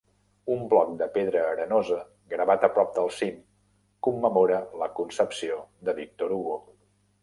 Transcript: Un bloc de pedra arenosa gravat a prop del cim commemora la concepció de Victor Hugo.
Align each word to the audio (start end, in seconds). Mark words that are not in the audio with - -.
Un 0.53 0.61
bloc 0.69 0.95
de 1.01 1.07
pedra 1.17 1.43
arenosa 1.49 1.99
gravat 2.35 2.67
a 2.69 2.71
prop 2.79 2.97
del 2.97 3.13
cim 3.19 3.39
commemora 4.09 4.61
la 4.85 4.93
concepció 5.01 5.65
de 5.89 6.01
Victor 6.05 6.41
Hugo. 6.41 6.63